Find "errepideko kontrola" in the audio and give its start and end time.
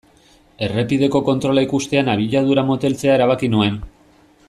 0.67-1.63